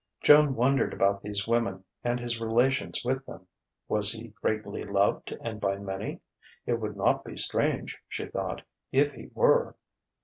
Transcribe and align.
Joan 0.23 0.55
wondered 0.55 0.93
about 0.95 1.21
these 1.21 1.47
women 1.47 1.83
and 2.03 2.19
his 2.19 2.41
relations 2.41 3.03
with 3.05 3.23
them. 3.27 3.45
Was 3.87 4.11
he 4.11 4.29
greatly 4.29 4.83
loved 4.83 5.31
and 5.41 5.61
by 5.61 5.77
many? 5.77 6.21
It 6.65 6.79
would 6.79 6.97
not 6.97 7.23
be 7.23 7.37
strange, 7.37 7.99
she 8.09 8.25
thought, 8.25 8.63
if 8.91 9.11
he 9.11 9.29
were.... 9.35 9.75